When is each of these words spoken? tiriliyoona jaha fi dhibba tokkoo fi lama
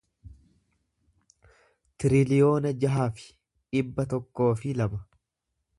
tiriliyoona 2.03 2.73
jaha 2.85 3.07
fi 3.19 3.29
dhibba 3.75 4.11
tokkoo 4.15 4.53
fi 4.63 4.77
lama 4.81 5.07